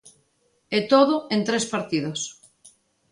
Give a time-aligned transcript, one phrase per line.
[0.77, 2.19] E todo en tres partidos.